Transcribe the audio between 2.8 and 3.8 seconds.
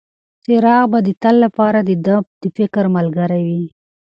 ملګری وي.